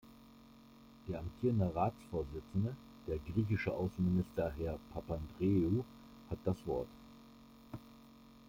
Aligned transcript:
Der 1.07 1.19
amtierende 1.19 1.75
Ratsvorsitzende, 1.75 2.75
der 3.07 3.19
griechische 3.19 3.71
Außenminister 3.71 4.51
Herr 4.57 4.79
Papandreou, 4.93 5.85
hat 6.31 6.39
das 6.43 6.57
Wort. 6.65 6.87